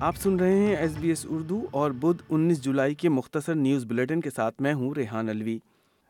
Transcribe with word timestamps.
آپ 0.00 0.16
سن 0.16 0.36
رہے 0.36 0.58
ہیں 0.58 0.76
ایس 0.76 0.90
بی 1.00 1.08
ایس 1.08 1.26
اردو 1.28 1.66
اور 1.70 1.90
بدھ 1.90 2.22
انیس 2.28 2.62
جولائی 2.62 2.94
کے 2.94 3.08
مختصر 3.08 3.54
نیوز 3.54 3.84
بلیٹن 3.84 4.20
کے 4.20 4.30
ساتھ 4.30 4.62
میں 4.62 4.74
ہوں 4.74 4.94
Rehan 4.96 5.28
Alvi 5.28 5.58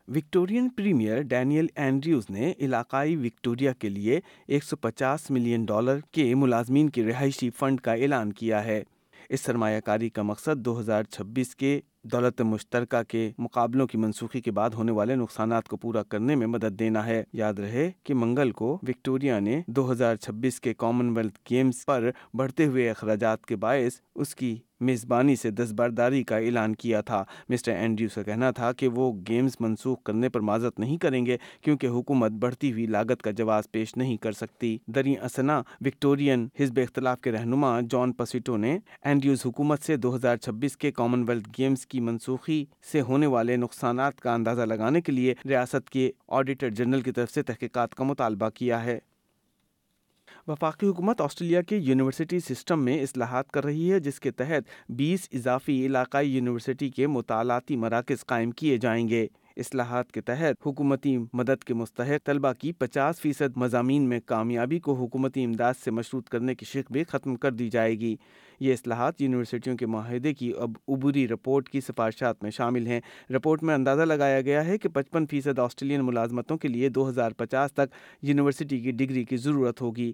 Victorian 0.07 0.69
premier 0.69 1.21
Daniel 1.21 1.67
Andrews 1.75 2.29
نے 2.29 2.53
علاقائی 2.59 3.15
وکٹوریا 3.15 3.73
کے 3.73 3.89
لیے 3.89 4.19
ایک 4.47 4.63
سو 4.63 4.75
پچاس 4.75 5.31
ملین 5.31 5.65
ڈالر 5.65 5.99
کے 6.11 6.35
ملازمین 6.35 6.89
کی 6.89 7.03
رہائشی 7.03 7.49
فنڈ 7.49 7.81
کا 7.81 7.93
اعلان 7.93 8.33
کیا 8.33 8.63
ہے۔ 8.63 8.83
اس 9.29 9.41
سرمایہ 9.41 9.79
کاری 9.79 10.09
کا 10.09 10.21
مقصد 10.21 10.57
دو 10.57 10.79
ہزار 10.79 11.03
چھبیس 11.03 11.55
کے 11.55 11.81
دولت 12.03 12.41
مشترکہ 12.41 13.03
کے 13.03 13.31
مقابلوں 13.37 13.87
کی 13.87 13.97
منسوخی 13.97 14.41
کے 14.41 14.51
بعد 14.51 14.69
ہونے 14.69 14.91
والے 14.91 15.15
نقصانات 15.15 15.67
کو 15.67 15.77
پورا 15.77 16.03
کرنے 16.03 16.35
میں 16.35 16.47
مدد 16.47 16.79
دینا 16.79 17.05
ہے۔ 17.05 17.23
یاد 17.33 17.53
رہے 17.53 17.91
کہ 18.03 18.13
منگل 18.13 18.51
کو 18.51 18.79
وکٹوریا 18.83 19.39
نے 19.39 19.61
دو 19.67 19.91
ہزار 19.91 20.15
چھبیس 20.15 20.61
کے 20.61 20.73
کامن 20.73 21.17
ویلتھ 21.17 21.39
گیمز 21.49 21.85
پر 21.85 22.09
بڑھتے 22.33 22.65
ہوئے 22.65 22.89
اخراجات 22.89 23.45
کے 23.45 23.55
باعث 23.55 24.01
اس 24.15 24.35
کی 24.35 24.57
میزبانی 24.79 25.35
سے 25.35 25.51
دستبرداری 25.51 26.23
کا 26.23 26.37
اعلان 26.37 26.75
کیا 26.75 27.01
تھا۔ 27.01 27.23
مسٹر 27.49 27.71
اینڈریوز 27.71 28.13
کا 28.13 28.23
کہنا 28.23 28.51
تھا 28.51 28.71
کہ 28.71 28.87
وہ 28.87 29.13
گیمز 29.29 29.57
منسوخ 29.59 30.03
کرنے 30.03 30.29
پر 30.29 30.39
معذرت 30.39 30.79
نہیں 30.79 30.97
کریں 30.97 31.25
گے 31.25 31.37
کیونکہ 31.61 31.87
حکومت 31.87 32.31
بڑھتی 32.31 32.71
ہوئی 32.71 32.85
لاگت 32.85 33.21
کا 33.21 33.31
جواز 33.31 33.71
پیش 33.71 33.97
نہیں 33.97 34.17
کر 34.17 34.31
سکتی۔ 34.31 34.77
دری 34.87 35.15
اسنا 35.23 35.61
وکٹورین 35.81 36.47
حزب 36.59 36.79
اختلاف 36.83 37.21
کے 37.21 37.31
رہنما 37.31 37.79
جان 37.89 38.11
پسیٹو 38.11 38.57
نے 38.57 38.79
اینڈریوز 39.03 39.45
حکومت 39.45 39.83
سے 39.83 39.97
دو 39.97 40.15
ہزار 40.15 40.37
چھبیس 40.37 40.77
کے 40.77 40.91
کامن 40.91 41.25
ویلتھ 41.27 41.49
گیمز 41.57 41.87
کی 41.87 41.99
منسوخی 41.99 42.65
سے 42.91 43.01
ہونے 43.01 43.27
والے 43.27 43.55
نقصانات 43.55 44.19
کا 44.21 44.33
اندازہ 44.33 44.61
لگانے 44.61 45.01
کے 45.01 45.11
لیے 45.11 45.33
ریاست 45.45 45.89
کے 45.89 46.11
آڈیٹر 46.27 46.69
جنرل 46.69 47.01
کی 47.01 47.11
طرف 47.11 47.31
سے 47.31 47.43
تحقیقات 47.43 47.95
کا 47.95 48.03
مطالبہ 48.03 48.49
کیا 48.49 48.85
ہے۔ 48.85 48.99
وفاقی 50.49 50.87
حکومت 50.87 51.21
آسٹریلیا 51.21 51.61
کے 51.61 51.77
یونیورسٹی 51.77 52.39
سسٹم 52.39 52.83
میں 52.83 53.01
اصلاحات 53.01 53.51
کر 53.51 53.63
رہی 53.63 53.91
ہے، 53.91 53.99
جس 53.99 54.19
کے 54.19 54.31
تحت 54.31 54.91
بیس 54.91 55.27
اضافی 55.33 55.85
علاقائی 55.85 56.35
یونیورسٹی 56.35 56.89
کے 56.89 57.07
مطالعاتی 57.07 57.75
مراکز 57.75 58.25
قائم 58.25 58.51
کیے 58.51 58.77
جائیں 58.77 59.09
گے۔ 59.09 59.27
اصلاحات 59.57 60.11
کے 60.11 60.21
تحت 60.21 60.67
حکومتی 60.67 61.17
مدد 61.33 61.63
کے 61.63 61.73
مستحق 61.73 62.25
طلبہ 62.25 62.53
کی 62.53 62.71
پچاس 62.71 63.21
فیصد 63.21 63.57
مضامین 63.57 64.01
میں 64.01 64.19
کامیابی 64.25 64.79
کو 64.79 64.93
حکومتی 64.93 65.43
امداد 65.43 65.73
سے 65.83 65.91
مشروط 65.91 66.29
کرنے 66.29 66.55
کی 66.55 66.65
شک 66.65 66.91
بھی 66.91 67.03
ختم 67.03 67.35
کر 67.35 67.51
دی 67.51 67.69
جائے 67.69 67.99
گی۔ 67.99 68.15
یہ 68.59 68.73
اصلاحات 68.73 69.21
یونیورسٹیوں 69.21 69.77
کے 69.77 69.85
معاہدے 69.85 70.33
کی 70.33 70.53
اب 70.59 70.71
عبوری 70.87 71.27
رپورٹ 71.27 71.69
کی 71.69 71.81
سفارشات 71.81 72.43
میں 72.43 72.51
شامل 72.51 72.87
ہیں۔ 72.87 73.01
رپورٹ 73.29 73.63
میں 73.63 73.75
اندازہ 73.75 74.01
لگایا 74.01 74.41
گیا 74.41 74.65
ہے 74.65 74.77
کہ 74.77 74.89
پچپن 74.89 75.25
فیصد 75.25 75.59
آسٹریلین 75.59 76.05
ملازمتوں 76.05 76.57
کے 76.57 76.67
لیے 76.67 76.89
دو 76.89 77.09
ہزار 77.09 77.31
پچاس 77.31 77.73
تک 77.73 77.95
یونیورسٹی 78.21 78.79
کی 78.79 78.91
ڈگری 78.91 79.23
کی 79.23 79.37
ضرورت 79.37 79.81
ہوگی۔ 79.81 80.13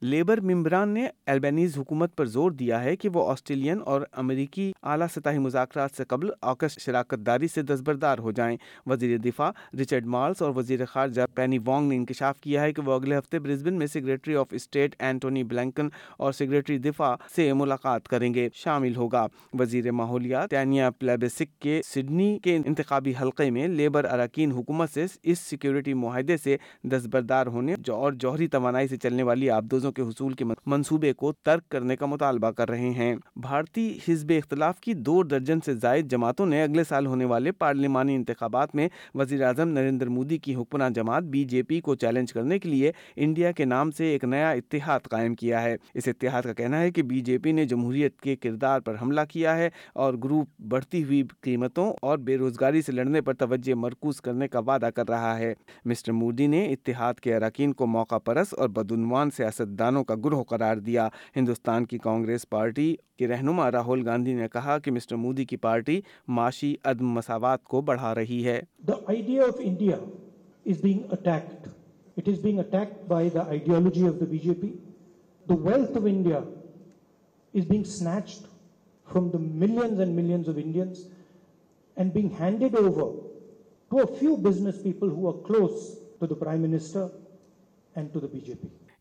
لیبر 0.00 0.40
ممبران 0.40 0.88
نے 0.88 1.06
البینیز 1.26 1.78
حکومت 1.78 2.16
پر 2.16 2.24
زور 2.24 2.50
دیا 2.50 2.84
ہے 2.84 2.96
کہ 2.96 3.08
وہ 3.08 3.30
آسٹریلین 3.30 3.78
اور 3.84 4.02
امریکی 4.12 4.72
اعلیٰ 4.82 5.06
سطحی 5.14 5.38
مذاکرات 5.38 5.90
سے 5.96 6.04
قبل 6.04 6.30
آکش 6.42 6.78
شراکت 6.78 7.26
داری 7.26 7.48
سے 7.48 7.62
دستبردار 7.62 8.18
ہو 8.18 8.32
جائیں۔ 8.32 8.56
وزیر 8.86 9.18
دفاع 9.18 9.50
رچرڈ 9.82 10.06
مارلس 10.06 10.42
اور 10.42 10.50
وزیر 10.56 10.84
خارجہ 10.84 11.22
پینی 11.34 11.58
وانگ 11.64 11.88
نے 11.88 11.96
انکشاف 11.96 12.40
کیا 12.40 12.62
ہے 12.62 12.72
کہ 12.72 12.82
وہ 12.82 12.92
اگلے 12.92 13.18
ہفتے 13.18 13.38
برسبن 13.38 13.74
میں 13.74 13.86
secretary 13.86 14.36
of 14.36 14.46
state 14.50 14.94
Antony 14.98 15.44
Blinken 15.44 15.88
اور 16.16 16.32
سیکریٹری 16.32 16.78
دفاع 16.78 17.16
سے 17.36 17.52
ملاقات 17.52 18.08
کریں 18.08 18.34
گے، 18.34 18.48
شامل 18.54 18.96
ہوگا۔ 18.96 19.26
وزیر 19.58 19.92
ماحولیات 19.92 20.50
تینیا 20.50 20.90
پلیبسک 20.90 21.58
کے 21.58 21.80
سڈنی 21.84 22.38
کے 22.38 22.56
انتخابی 22.56 23.12
حلقے 23.20 23.50
میں 23.50 23.68
لیبر 23.68 24.04
اراکین 24.04 24.52
حکومت 24.52 24.90
سے 24.90 25.06
اس 25.22 25.38
سیکیورٹی 25.38 25.94
معاہدے 25.94 26.36
سے 26.36 26.56
دستبردار 26.82 27.46
ہونے 27.46 27.74
اور 27.88 28.12
جوہری 28.12 28.46
توانائی 28.46 28.88
سے 28.88 28.96
چلنے 28.96 29.22
والی 29.22 29.50
آبدوز 29.50 29.83
آبدوزوں 29.84 29.92
کے 29.92 30.02
حصول 30.02 30.32
کے 30.32 30.44
منصوبے 30.66 31.12
کو 31.12 31.32
ترک 31.32 31.68
کرنے 31.68 31.96
کا 31.96 32.06
مطالبہ 32.06 32.50
کر 32.50 32.68
رہے 32.68 32.90
ہیں۔ 32.90 33.14
بھارتی 33.36 33.98
حزب 34.08 34.32
اختلاف 34.36 34.80
کی 34.80 34.94
دو 34.94 35.22
درجن 35.22 35.58
سے 35.66 35.74
زائد 35.74 36.10
جماعتوں 36.10 36.46
نے 36.46 36.62
اگلے 36.62 36.84
سال 36.84 37.06
ہونے 37.06 37.24
والے 37.24 37.52
پارلیمانی 37.52 38.14
انتخابات 38.14 38.74
میں 38.74 38.88
وزیر 39.14 39.42
اعظم 39.42 39.68
نریندر 39.68 40.08
مودی 40.08 40.38
کی 40.38 40.54
حکمراں 40.54 40.90
جماعت 40.90 41.22
بی 41.22 41.44
جے 41.44 41.62
پی 41.62 41.80
کو 41.80 41.94
چیلنج 41.94 42.32
کرنے 42.32 42.58
کے 42.58 42.68
لیے 42.68 42.92
انڈیا 43.16 43.52
کے 43.52 43.64
نام 43.64 43.90
سے 43.90 44.04
ایک 44.04 44.24
نیا 44.24 44.50
اتحاد 44.50 45.08
قائم 45.10 45.34
کیا 45.34 45.62
ہے۔ 45.62 45.76
اس 45.94 46.08
اتحاد 46.08 46.42
کا 46.42 46.52
کہنا 46.52 46.80
ہے 46.80 46.90
کہ 46.90 47.02
بی 47.02 47.20
جے 47.20 47.38
پی 47.38 47.52
نے 47.52 47.64
جمہوریت 47.64 48.20
کے 48.20 48.36
کردار 48.36 48.80
پر 48.80 48.94
حملہ 49.02 49.20
کیا 49.28 49.56
ہے 49.56 49.68
اور 49.94 50.14
گروپ 50.24 50.48
بڑھتی 50.68 51.04
ہوئی 51.04 51.22
قیمتوں 51.40 51.92
اور 52.02 52.18
بے 52.18 52.36
روزگاری 52.36 52.82
سے 52.82 52.92
لڑنے 52.92 53.20
پر 53.20 53.34
توجہ 53.34 53.74
مرکوز 53.74 54.20
کرنے 54.20 54.48
کا 54.48 54.58
وعدہ 54.58 54.88
کر 54.94 55.08
رہا 55.08 55.38
ہے۔ 55.38 55.54
مسٹر 55.84 56.12
مودی 56.12 56.46
نے 56.46 56.64
اتحاد 56.66 57.14
کے 57.14 57.36
اراکین 57.36 57.72
کو 57.72 57.86
موقع 57.86 58.18
پرس 58.18 58.54
اور 58.54 58.68
بدعنوان 58.68 59.30
سیاست 59.30 59.73
کا 60.04 60.14
گروہ 60.24 60.42
قرار 60.42 60.76
دیا۔ 60.76 61.08
ہندوستان 61.36 61.84
کی 61.84 61.98
کانگریس 61.98 62.50
پارٹی 62.50 62.96
کے 63.18 63.28
رہنما 63.28 63.70
راہل 63.70 64.08
گاندھی 64.08 64.34
نے 64.34 64.46
کہا 64.52 64.78
کہ 64.78 64.90
مسٹر 64.90 65.16
مودی 65.16 65.44
کی 65.44 65.56
پارٹی 65.56 66.00
معاشی 66.28 66.74
عدم 66.84 67.06
مساوات 67.06 67.64
کو 67.64 67.80
بڑھا 67.80 68.14
رہی 68.14 68.44
ہے۔ 68.44 68.62
ہندوستان 68.78 68.94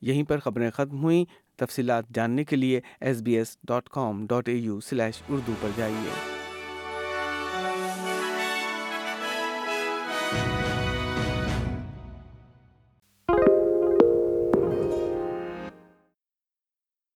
یہیں 0.03 0.23
پر 0.23 0.39
خبریں 0.39 0.71
ختم 0.71 1.03
ہوئیں۔ 1.03 1.25
تفصیلات 1.55 2.09
جاننے 2.13 2.43
کے 2.43 2.55
لیے 2.55 2.81
S 3.01 3.21
B 3.21 3.37
S 3.37 3.57
dot 3.63 3.89
com 3.89 4.25
dot 4.27 4.49
A 4.49 4.55
U 4.55 4.79
slash 4.79 5.21
Urdu 5.29 5.53
پر 5.61 5.69
جائیے۔ 5.75 6.42